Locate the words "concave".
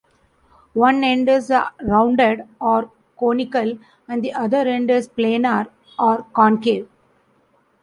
6.33-6.89